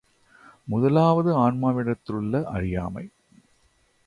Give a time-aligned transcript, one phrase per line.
[0.65, 3.09] முதலாவது ஆன்மாவினிடத்திலுள்ள அறியாமை.